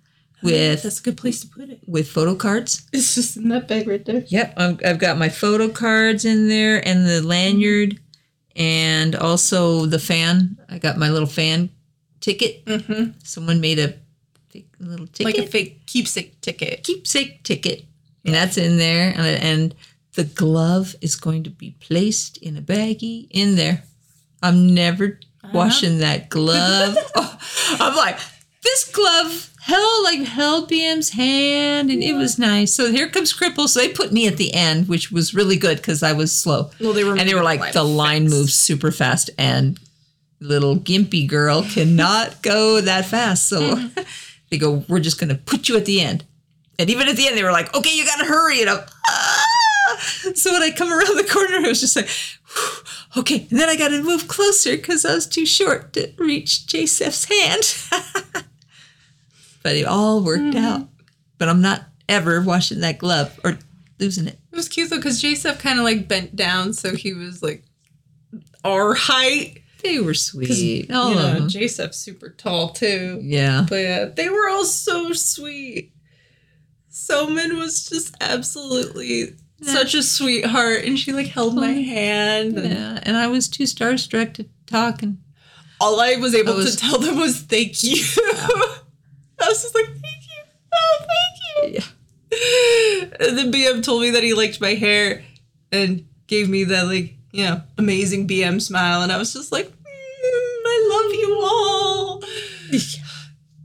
[0.43, 1.81] with That's a good place to put it.
[1.87, 2.83] with photo cards.
[2.93, 4.25] It's just in that bag right there.
[4.27, 8.01] Yep, I've, I've got my photo cards in there and the lanyard.
[8.57, 10.59] and also the fan.
[10.69, 11.71] I got my little fan
[12.21, 12.65] ticket.
[12.67, 13.19] Mm-hmm.
[13.25, 13.95] Someone made a
[14.51, 16.83] fake little ticket, Like a fake keepsake ticket.
[16.85, 17.85] keepsake ticket,
[18.25, 19.13] and that's in there.
[19.17, 19.75] And, and
[20.15, 23.85] the glove is going to be placed in a baggie in there.
[24.43, 25.19] I'm never
[25.55, 26.97] washing that glove.
[27.15, 27.39] Oh,
[27.81, 28.19] I'm like,
[28.63, 32.75] this glove held like held BM's hand, and it was nice.
[32.75, 33.69] So here comes Cripple.
[33.69, 36.71] So they put me at the end, which was really good because I was slow.
[36.81, 39.79] Well, they were and they were like, the line moves super fast, and
[40.41, 43.49] little gimpy girl cannot go that fast.
[43.49, 43.89] So
[44.51, 46.25] they go, we're just gonna put you at the end.
[46.79, 48.63] And even at the end, they were like, okay, you gotta hurry.
[48.63, 49.45] And I'm, ah!
[50.35, 52.09] So when I come around the corner, I was just like,
[53.17, 53.47] okay.
[53.51, 58.03] And then I gotta move closer because I was too short to reach J.Seph's hand.
[59.63, 60.65] but it all worked mm-hmm.
[60.65, 60.89] out.
[61.39, 63.59] But I'm not ever washing that glove or
[63.99, 64.39] losing it.
[64.53, 67.65] It was cute though because J.Seph kind of like bent down, so he was like
[68.65, 69.59] our height.
[69.83, 70.91] They were sweet.
[70.93, 71.49] All you of know.
[71.49, 73.19] J.Seph's super tall too.
[73.23, 73.67] Yeah.
[73.69, 75.93] But yeah, they were all so sweet.
[76.91, 79.73] Somin was just absolutely Yeah.
[79.73, 81.83] such a sweetheart, and she like held my oh.
[81.83, 82.59] hand.
[82.59, 83.01] And Yeah.
[83.03, 85.03] And I was too starstruck to talk.
[85.03, 85.19] And
[85.81, 88.05] all I was able I was- to tell them was thank you.
[89.43, 90.43] I was just like, thank you.
[90.75, 91.81] Oh, thank you.
[91.81, 93.27] yeah.
[93.29, 95.23] And then BM told me that he liked my hair
[95.71, 99.03] and gave me that like, you know, amazing BM smile.
[99.03, 102.23] And I was just like, mm, I love you all.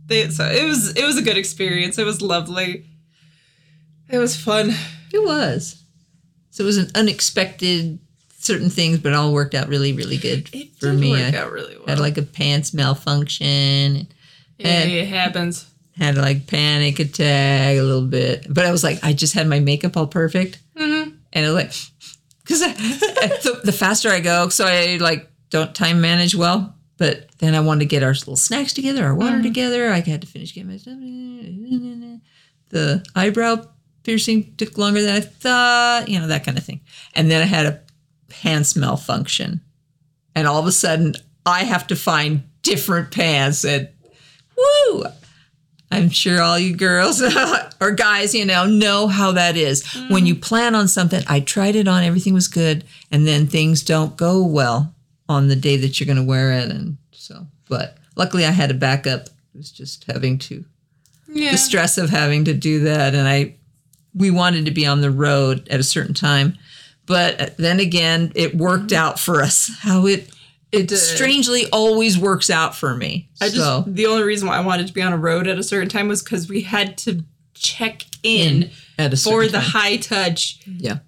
[0.07, 1.97] They, so it was it was a good experience.
[1.97, 2.85] It was lovely.
[4.09, 4.71] It was fun.
[5.13, 5.83] It was.
[6.51, 7.99] So it was an unexpected
[8.39, 11.21] certain things, but it all worked out really, really good It for me.
[11.21, 11.87] I out really well.
[11.87, 14.07] had like a pants malfunction,
[14.58, 15.65] yeah, it happens.
[15.98, 19.60] had like panic attack a little bit, but I was like, I just had my
[19.60, 21.12] makeup all perfect, Mm-hmm.
[21.34, 21.72] and it was like,
[22.43, 22.60] because
[23.43, 26.74] the, the faster I go, so I like don't time manage well.
[26.98, 29.43] But then I wanted to get our little snacks together, our water Mhm.
[29.43, 29.91] together.
[29.91, 30.96] I had to finish getting my stuff.
[32.70, 33.65] The eyebrow
[34.04, 36.82] piercing took longer than I thought, you know, that kind of thing.
[37.13, 37.82] And then I had a
[38.30, 39.62] pants malfunction.
[40.36, 41.13] And all of a sudden,
[41.46, 43.63] I have to find different pants.
[43.63, 43.89] And!
[45.89, 47.21] I'm sure all you girls
[47.82, 49.86] or guys, you know, know how that is.
[50.10, 53.84] When you plan on something, I tried it on, everything was good, and then things
[53.84, 54.93] don't go well
[55.30, 56.69] on the day that you're going to wear it.
[56.69, 59.28] And so, but luckily I had a backup.
[59.28, 60.65] It was just having to
[61.28, 61.52] Yeah.
[61.52, 63.54] the stress of having to do that and i
[64.13, 66.58] we wanted to be on the road at a certain time
[67.06, 69.04] but then again it worked mm-hmm.
[69.04, 70.30] out for us how it
[70.71, 70.97] it did.
[70.97, 74.88] strangely always works out for me I just so the only reason why I wanted
[74.88, 78.03] to be on a road at a certain time was because we had to check
[78.23, 79.69] in at a for certain the time.
[79.69, 80.99] high touch yeah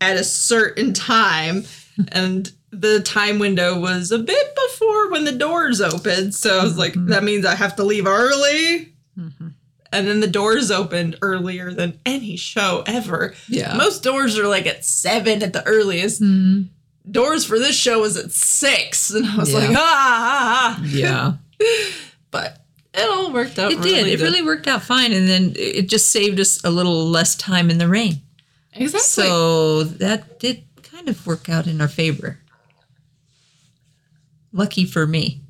[0.00, 1.64] at a certain time
[2.12, 6.76] and the time window was a bit before when the doors opened so i was
[6.78, 9.54] like that means i have to leave early Mhm.
[9.92, 14.66] and then the doors opened earlier than any show ever yeah most doors are like
[14.66, 16.68] at seven at the earliest Mhm.
[17.10, 19.10] Doors for this show was at six.
[19.10, 19.58] And i was Yeah.
[19.58, 20.84] like ah, ah, ah.
[20.84, 21.32] yeah.
[22.30, 22.60] But
[22.92, 24.20] it all worked out it really did.
[24.20, 25.12] It really worked out fine.
[25.12, 28.20] And then it just saved us a little less time in the rain.
[28.74, 29.00] Exactly.
[29.00, 32.38] So that did kind of work out in our favor.
[34.52, 35.40] Lucky for me.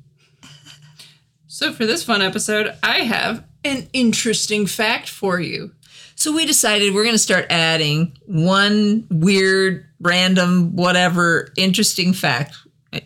[1.47, 5.71] So for this fun episode i have an interesting fact for you
[6.15, 12.55] So we decided we're going to start adding one weird, random, whatever interesting fact.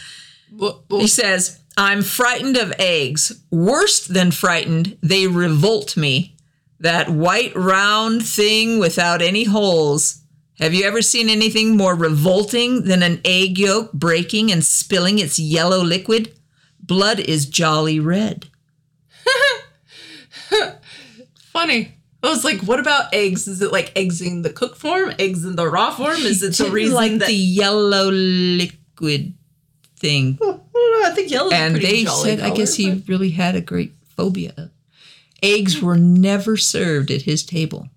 [0.52, 3.40] Well, He says, I'm frightened of eggs.
[3.50, 6.36] Worse than frightened, they revolt me.
[6.78, 10.20] That white round thing without any holes.
[10.58, 15.38] Have you ever seen anything more revolting than an egg yolk breaking and spilling its
[15.38, 16.32] yellow liquid?
[16.80, 18.48] Blood is jolly red.
[21.54, 21.94] Funny.
[22.22, 23.48] I was like, what about eggs?
[23.48, 25.12] Is it like eggs in the cook form?
[25.18, 26.16] Eggs in the raw form?
[26.16, 29.34] Is it the reason like that the yellow liquid
[29.96, 30.38] thing?
[30.42, 33.30] I don't know, I think yellow and they said, I color, guess he but- really
[33.30, 34.70] had a great phobia.
[35.42, 37.88] Eggs were never served at his table.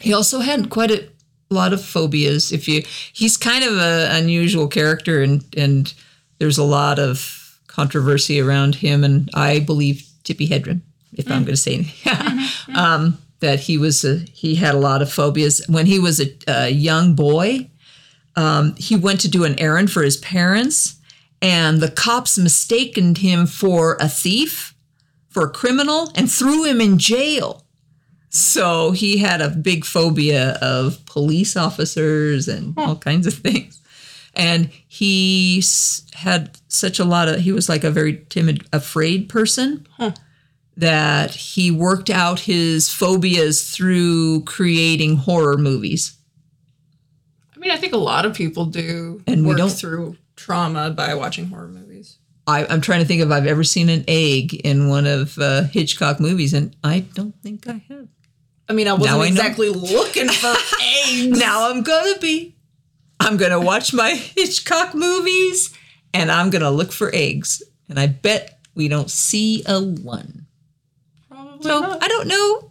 [0.00, 1.08] He also had quite a
[1.48, 2.52] lot of phobias.
[2.52, 2.82] If you,
[3.14, 5.94] he's kind of an unusual character, and and
[6.38, 9.02] there's a lot of controversy around him.
[9.02, 10.82] And I believe Tippi Hedren,
[11.14, 15.02] if I'm going to say anything, um, that he was a, he had a lot
[15.02, 15.64] of phobias.
[15.68, 17.70] When he was a, a young boy
[18.36, 20.96] um, he went to do an errand for his parents,
[21.40, 24.74] and the cops mistaken him for a thief,
[25.28, 27.64] for a criminal, and threw him in jail.
[28.30, 33.80] So he had a big phobia of police officers and all kinds of things.
[34.34, 39.28] And he s- had such a lot of, he was like a very timid, afraid
[39.28, 39.86] person
[40.76, 46.16] that he worked out his phobias through creating horror movies.
[47.54, 51.14] I mean, I think a lot of people do And we don't- through trauma by
[51.14, 52.18] watching horror movies.
[52.46, 55.62] I, I'm trying to think if I've ever seen an egg in one of uh,
[55.62, 58.08] Hitchcock movies, and I don't think I have.
[58.68, 60.54] I mean, I wasn't I exactly looking for
[61.08, 61.38] eggs.
[61.38, 62.54] Now I'm gonna be.
[63.18, 65.72] I'm gonna watch my Hitchcock movies,
[66.12, 70.43] and I'm gonna look for eggs, and I bet we don't see a one.
[71.62, 72.02] Probably So not.
[72.02, 72.70] I don't know.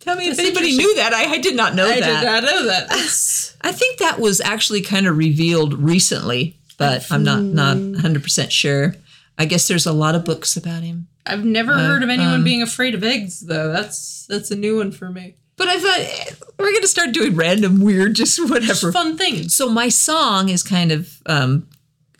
[0.00, 1.12] Tell me if anybody knew that.
[1.12, 2.20] I, I did not know I that.
[2.20, 2.90] did not know that.
[3.62, 8.50] I think that was actually kind of revealed recently, but I'm not not 100 percent
[8.52, 8.96] sure.
[9.38, 11.06] I guess there's a lot of books about him.
[11.24, 13.72] I've never heard of anyone um, being afraid of eggs, though.
[13.72, 15.36] That's that's a new one for me.
[15.56, 18.90] But I thought eh, we're gonna start doing random, weird, just Just whatever.
[18.90, 19.54] fun things.
[19.54, 21.68] So my song is kind of um,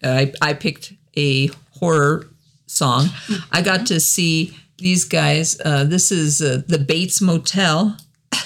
[0.05, 1.49] I I picked a
[1.81, 2.29] horror
[2.67, 3.07] song.
[3.51, 5.61] I got to see these guys.
[5.65, 7.97] Uh, this is uh, the Bates Motel.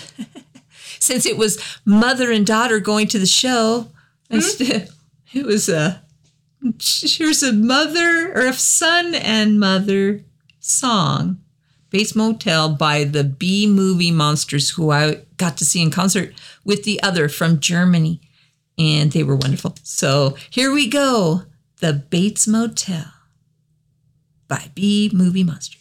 [1.00, 3.88] Since it was mother and daughter going to the show,
[4.30, 4.90] instead
[5.32, 6.02] it was a
[6.80, 10.22] here's a mother or a son and mother
[10.60, 11.38] song.
[11.90, 16.84] Bates Motel by the B Movie Monsters, who I got to see in concert with
[16.84, 18.20] the other from Germany.
[18.78, 19.76] And they were wonderful.
[19.82, 21.44] So here we go
[21.80, 23.06] The Bates Motel
[24.48, 25.75] by B Movie Monsters.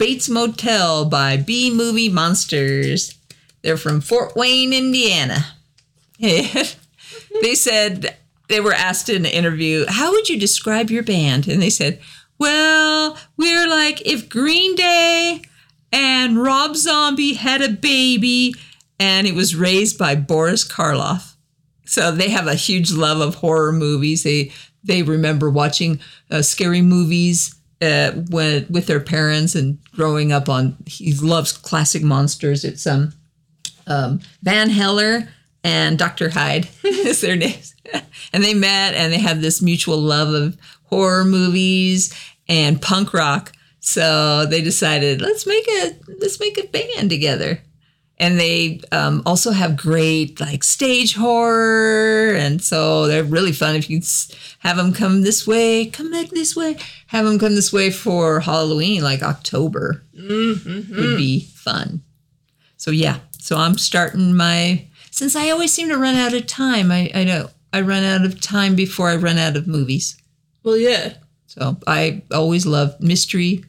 [0.00, 3.18] Bates Motel by B Movie Monsters.
[3.60, 5.44] They're from Fort Wayne, Indiana.
[6.18, 8.16] they said
[8.48, 11.46] they were asked in an interview, How would you describe your band?
[11.46, 12.00] And they said,
[12.38, 15.42] Well, we're like if Green Day
[15.92, 18.54] and Rob Zombie had a baby
[18.98, 21.34] and it was raised by Boris Karloff.
[21.84, 24.22] So they have a huge love of horror movies.
[24.22, 24.50] They
[24.82, 30.76] they remember watching uh, scary movies uh, when with their parents and growing up on.
[30.86, 32.64] He loves classic monsters.
[32.64, 33.12] It's um,
[33.86, 35.28] um Van Heller
[35.64, 36.30] and Dr.
[36.30, 37.74] Hyde is their names,
[38.32, 42.14] and they met and they had this mutual love of horror movies
[42.48, 43.52] and punk rock.
[43.80, 47.62] So they decided let's make a let's make a band together
[48.20, 52.34] and they um, also have great like stage horror.
[52.34, 53.74] And so they're really fun.
[53.74, 54.02] If you
[54.60, 56.76] have them come this way come back this way.
[57.06, 62.02] Have them come this way for halloween like october would be fun.
[62.76, 63.18] So yeah.
[63.38, 67.24] So i'm starting my since i always seem to run out of time i i
[67.24, 70.16] know i run out of time before i run out of movies.
[70.62, 71.14] Well, yeah.
[71.46, 73.64] so I always love mystery,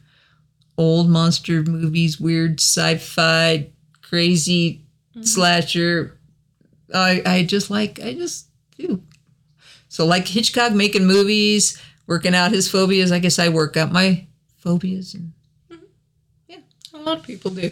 [0.77, 3.69] old monster movies, weird sci-fi,
[4.11, 4.83] crazy
[5.21, 6.19] slasher,
[6.93, 8.47] I I just like I just
[8.77, 9.01] do.
[9.87, 13.11] So like Hitchcock making movies, working out his phobias.
[13.11, 15.31] I guess I work out my phobias, and
[16.93, 17.71] A lot of people do.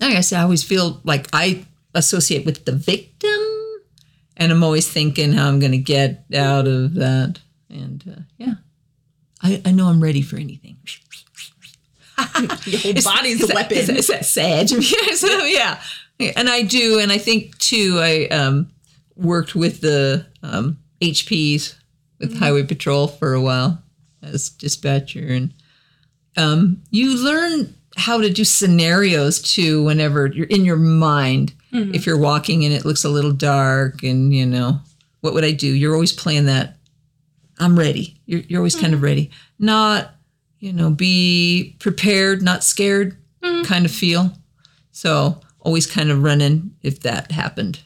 [0.00, 3.40] like I said, I always feel like I associate with the victim,
[4.36, 7.40] and I'm always thinking how I'm going to get out of that.
[7.68, 8.54] And uh, yeah,
[9.42, 10.76] I I know I'm ready for anything.
[12.64, 13.78] Your whole body's Is a weapon.
[13.78, 14.70] Is that, is that sad?
[14.70, 15.80] Yeah, so, yeah.
[16.36, 18.70] And I do, and I think too, I um,
[19.16, 21.74] worked with the um, HPs
[22.18, 23.82] with Highway Patrol for a while
[24.22, 25.52] as dispatcher, and
[26.36, 31.54] um, you learn how to do scenarios too whenever you're in your mind.
[31.94, 34.78] If you're walking and it looks a little dark, and you know,
[35.22, 35.66] what would I do?
[35.66, 36.76] You're always playing that.
[37.58, 38.20] I'm ready.
[38.26, 39.30] You're, you're always kind of ready.
[39.58, 40.14] Not
[40.62, 43.64] you know, be prepared, not scared mm-hmm.
[43.64, 44.30] kind of feel.
[44.92, 47.80] So always kind of running if that happened.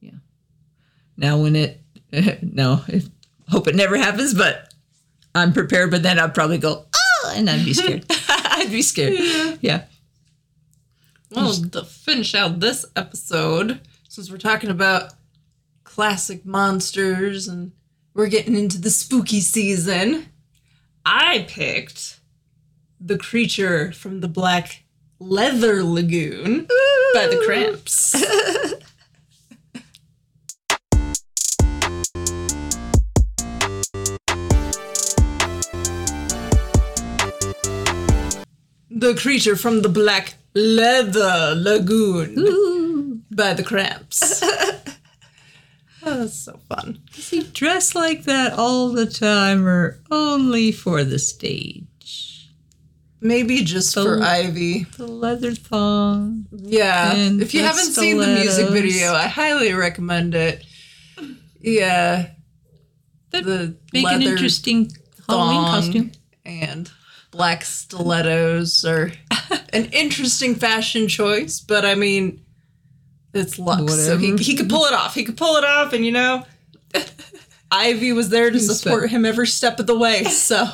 [0.00, 0.18] Yeah.
[1.16, 1.80] Now when it,
[2.42, 3.08] no, if,
[3.48, 4.74] hope it never happens, but
[5.32, 5.92] I'm prepared.
[5.92, 8.04] But then I'd probably go, oh, and I'd be scared.
[8.28, 9.58] I'd be scared.
[9.60, 9.84] Yeah.
[11.30, 15.12] Well, to finish out this episode, since we're talking about
[15.84, 17.70] classic monsters and
[18.12, 20.26] we're getting into the spooky season,
[21.08, 22.18] I picked
[23.00, 24.82] the creature from the Black
[25.20, 26.66] Leather Lagoon
[27.14, 28.10] by the Cramps.
[38.90, 43.20] the creature from the Black Leather Lagoon Ooh.
[43.30, 44.42] by the Cramps.
[46.06, 47.00] oh, that's so fun.
[47.14, 52.48] Does he dress like that all the time or only for the stage?
[53.20, 54.22] Maybe just for Oh.
[54.22, 54.84] Ivy.
[54.96, 56.46] The leather thong.
[56.52, 57.14] Yeah.
[57.14, 60.64] If you haven't seen the music video, I highly recommend it.
[61.60, 62.30] Yeah.
[63.30, 64.92] That The Make an interesting
[65.28, 66.12] Halloween costume.
[66.44, 66.90] and
[67.32, 69.10] black stilettos are
[69.72, 72.44] an interesting fashion choice, but I mean,
[73.36, 75.14] it's Lux, so he, he could pull it off.
[75.14, 76.44] He could pull it off, and you know,
[77.70, 80.24] Ivy was there to support him every step of the way.
[80.30, 80.66] So,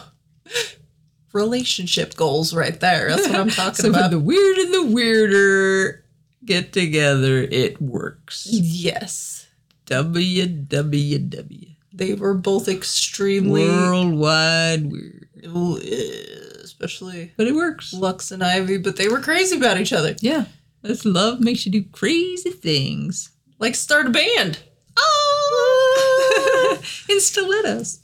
[1.32, 3.08] relationship goals right there.
[3.08, 4.10] That's what I'm talking So about.
[4.10, 6.04] the weird and the weirder
[6.44, 8.46] get together, it works.
[8.50, 9.46] yes,
[9.86, 11.76] WWW.
[11.92, 15.28] they were both extremely, Worldwide weird.
[15.44, 17.92] Eh, especially But it works.
[17.92, 20.14] Lux and Ivy, but they were crazy about each other.
[20.20, 20.44] Yeah.
[20.82, 23.30] That's love makes you do crazy things.
[23.58, 24.58] Like start a band.
[24.94, 26.78] Oh!
[27.08, 28.00] In stilettos.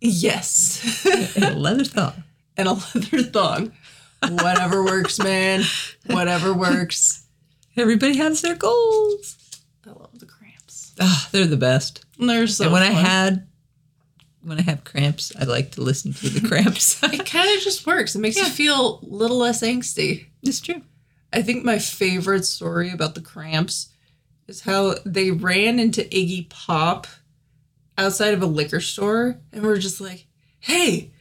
[0.00, 1.06] Yes.
[1.36, 2.24] And a leather thong.
[2.56, 3.72] and a leather thong.
[4.28, 5.62] Whatever works, man.
[6.06, 7.24] Whatever works.
[7.76, 9.36] Everybody has their goals.
[9.86, 10.94] I love the cramps.
[11.00, 12.04] Ah, they're the best.
[12.18, 13.46] And they're so and when I had
[14.42, 17.02] when I have cramps, I like to listen to the cramps.
[17.02, 18.14] it kind of just works.
[18.14, 20.26] It makes you feel a little less angsty.
[20.42, 20.82] it's true.
[21.32, 23.88] I think my favorite story about the cramps
[24.48, 27.06] is how they ran into Iggy Pop
[27.98, 30.26] outside of a liquor store and were just like,
[30.60, 31.12] hey,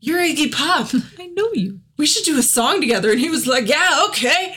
[0.00, 0.90] you're Iggy Pop.
[1.18, 1.80] I know you.
[1.96, 3.10] We should do a song together.
[3.10, 4.56] And he was like, yeah, okay.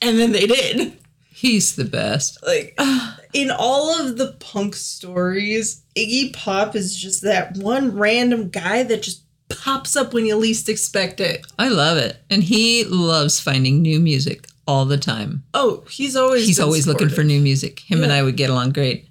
[0.00, 0.98] And then they did.
[1.30, 2.38] He's the best.
[2.46, 2.78] Like,
[3.32, 9.02] in all of the punk stories, Iggy Pop is just that one random guy that
[9.02, 11.46] just pops up when you least expect it.
[11.58, 12.16] I love it.
[12.30, 15.44] And he loves finding new music all the time.
[15.54, 17.80] Oh, he's always He's always looking for new music.
[17.80, 19.08] Him and I would get along great.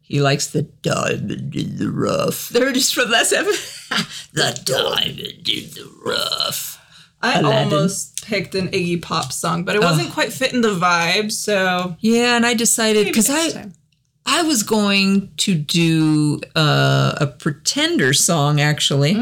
[0.00, 2.50] He likes the diamond in the rough.
[2.50, 4.06] They're just from last episode.
[4.32, 6.78] the diamond in the rough.
[7.22, 7.72] I Aladdin.
[7.72, 11.30] almost picked an Iggy Pop song, but it wasn't quite fitting the vibe.
[11.30, 13.74] So Yeah, and I decided because I time.
[14.26, 19.14] I was going to do uh, a Pretender song actually.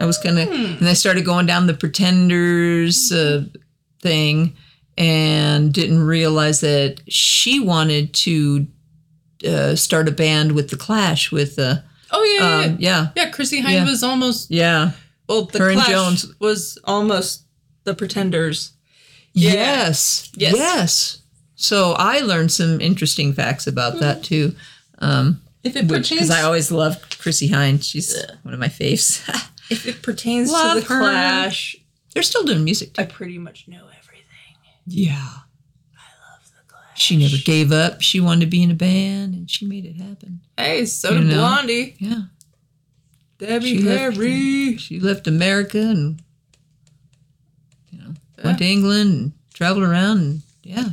[0.00, 3.44] I was gonna, and I started going down the Pretenders uh,
[4.02, 4.56] thing,
[4.96, 8.66] and didn't realize that she wanted to
[9.46, 11.30] uh, start a band with the Clash.
[11.30, 11.76] With uh,
[12.10, 13.30] Oh yeah, yeah, um, yeah, yeah.
[13.30, 13.84] Chrissie Hynde yeah.
[13.84, 14.92] was almost yeah,
[15.28, 15.44] well.
[15.44, 16.34] The Her Clash Jones.
[16.40, 17.44] was almost
[17.84, 18.72] the Pretenders.
[19.32, 19.52] Yeah.
[19.52, 20.54] yes, Yes.
[20.56, 21.22] yes.
[21.54, 24.54] So I learned some interesting facts about that too.
[24.98, 27.84] Um, If it pertains, because I always loved Chrissie Hynde.
[27.84, 29.20] She's one of my faves.
[29.70, 31.00] if it pertains Love to the her.
[31.00, 31.76] Clash,
[32.14, 32.98] They're still doing music.
[32.98, 34.56] I pretty much know everything.
[34.86, 35.12] Yeah.
[35.14, 37.00] I love the Clash.
[37.00, 38.00] She never gave up.
[38.02, 40.40] She wanted to be in a band, and she made it happen.
[40.56, 41.34] Hey, so You did know?
[41.38, 42.22] Blondie, Yeah.
[43.38, 44.76] Debbie She left, Harry.
[44.76, 46.20] she left America and
[47.90, 48.12] you know
[48.44, 50.18] went to England and traveled around.
[50.18, 50.88] And yeah,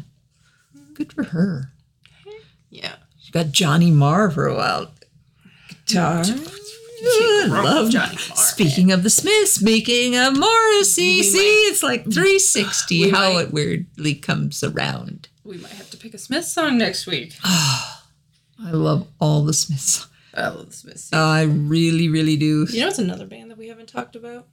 [0.94, 1.74] good for her.
[2.70, 4.92] Yeah, she got Johnny Marr for a while.
[5.86, 6.24] Guitar.
[7.48, 13.10] Love Johnny Speaking of the Smiths, speaking of Morrissey, We see, might- it's like 360
[13.12, 15.30] how might- it weirdly comes around.
[15.44, 17.36] We might have to pick a Smith song next week.
[17.44, 20.08] I love all the Smiths.
[20.34, 21.14] I love the Smiths.
[21.14, 22.66] I really, really do.
[22.70, 24.48] you know, it's another band that we haven't talked about.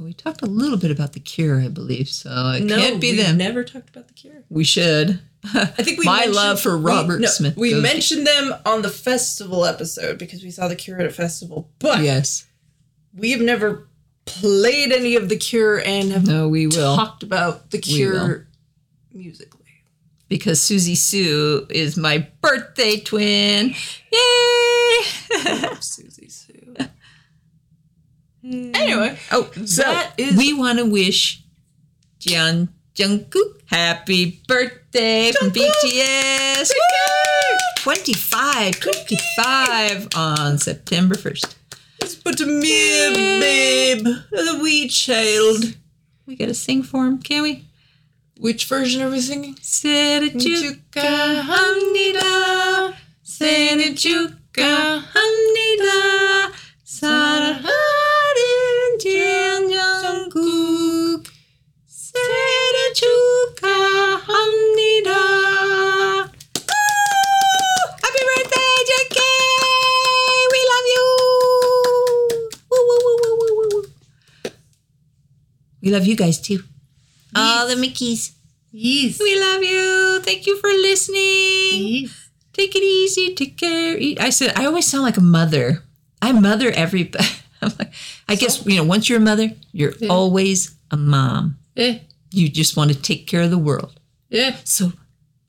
[0.00, 3.16] We talked a little bit about the Cure, I believe, so it no, can't be
[3.16, 3.36] them.
[3.36, 4.42] Never talked about the Cure.
[4.48, 5.20] we should.
[5.52, 7.56] I think we my love for we- Robert no, Smith.
[7.56, 11.10] We goes- mentioned them on the festival episode because we saw the Cure at a
[11.10, 12.46] festival, but yes.
[13.14, 13.88] we have never
[14.24, 16.96] played any of the Cure and have No, we will.
[16.96, 17.78] talked about the.
[17.78, 18.46] Cure
[19.12, 19.60] musically.
[20.28, 23.74] because Siouxsie Sioux is my birthday twin.
[24.10, 24.98] Yay!
[25.78, 26.74] Siouxsie Sioux.
[28.42, 31.42] Anyway, oh, so That is- we want to wish
[32.20, 36.70] Jeon Jungkook happy birthday from BTS.
[36.70, 37.56] Woo!
[37.78, 41.54] 25, 25 on September 1st.
[42.22, 45.74] but me, babe, the wee child.
[46.24, 47.64] We got to sing for him, can we?
[48.38, 49.56] Which version are we singing?
[49.56, 52.94] Serejuka hamnida,
[53.24, 56.52] Serejuka hamnida,
[75.84, 76.60] We love you guys too.
[77.36, 78.32] All the Mickeys.
[78.72, 79.20] Yes.
[79.20, 80.20] We love you.
[80.22, 82.08] Thank you for listening.
[82.08, 82.30] Yes.
[82.54, 83.34] Take it easy.
[83.34, 83.96] Take care.
[83.98, 84.18] Eat.
[84.20, 85.82] I said I always sound like a mother.
[86.22, 87.24] I mother everybody.
[87.78, 87.94] Like,
[88.28, 88.84] I guess you know.
[88.84, 91.56] Once you're a mother, you're always a mom.
[91.74, 92.00] Yeah.
[92.30, 93.98] You just want to take care of the world.
[94.28, 94.56] Yeah.
[94.64, 94.92] So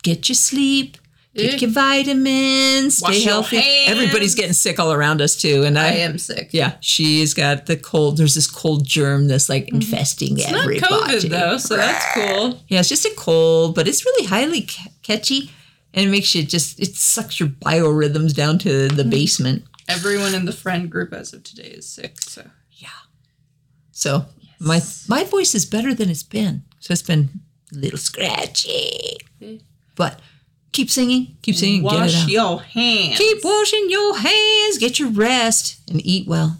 [0.01, 0.97] get your sleep.
[1.35, 2.97] Take your vitamins.
[2.97, 3.57] Stay Wash your healthy.
[3.87, 6.49] Everybody's getting sick all around us too, and I, I am sick.
[6.51, 8.17] Yeah, she's got the cold.
[8.17, 9.77] There's this cold germ that's like mm-hmm.
[9.77, 10.67] infesting It's not.
[10.67, 12.61] COVID though, so that's cool.
[12.67, 15.51] Yeah, it's just a cold, but it's really highly ca- catchy
[15.95, 19.09] and it makes you just, it sucks your biorhythms down to the mm-hmm.
[19.09, 19.63] basement.
[19.87, 22.89] Everyone in the friend group as of today is sick, so yeah.
[23.91, 24.25] So
[24.59, 26.63] my my voice is better than it's been.
[26.79, 27.29] So it's been
[27.71, 29.17] a little scratchy.
[29.95, 30.19] But
[30.75, 33.17] keep singing, keep singing, get it wash your hands.
[33.17, 36.57] Keep washing your hands, get your rest, and eat well.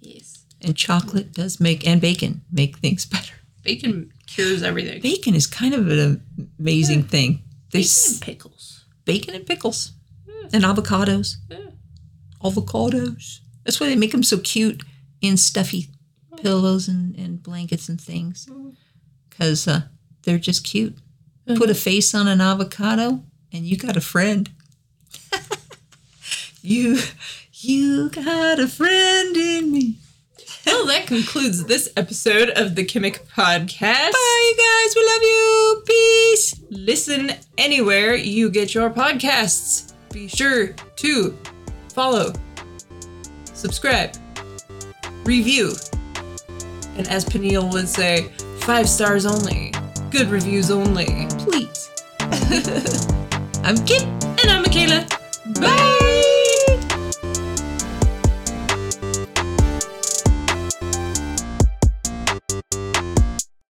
[0.00, 0.44] Yes.
[0.60, 3.34] And chocolate does make, and bacon make things better.
[3.62, 5.00] Bacon cures everything.
[5.00, 6.22] Bacon is kind of an
[6.58, 7.42] amazing thing.
[7.72, 8.84] They Bacon s- and pickles.
[9.04, 9.92] bacon and pickles
[10.52, 11.36] and avocados.
[11.50, 11.58] Yeah.
[12.42, 13.40] Avocados.
[13.64, 14.82] That's why they make them so cute
[15.20, 15.88] in stuffy
[16.42, 18.48] pillows and, and blankets and things.
[19.28, 19.82] Because uh,
[20.22, 20.96] they're just cute.
[21.46, 21.58] Mm-hmm.
[21.58, 23.22] Put a face on an avocado
[23.52, 24.50] and you got a friend.
[26.62, 26.98] you
[27.52, 29.98] you got a friend in me.
[30.66, 34.12] Well, that concludes this episode of the Kimmick Podcast.
[34.12, 34.94] Bye, you guys.
[34.96, 35.82] We love you.
[35.86, 36.60] Peace.
[36.70, 39.92] Listen anywhere you get your podcasts.
[40.12, 41.38] Be sure to
[41.92, 42.32] follow,
[43.54, 44.16] subscribe,
[45.24, 45.72] review,
[46.96, 48.30] and as Peniel would say,
[48.60, 49.72] five stars only,
[50.10, 51.26] good reviews only.
[51.38, 51.90] Please.
[53.64, 54.08] I'm Kim.
[54.22, 55.08] And I'm Michala.
[55.60, 56.05] Bye.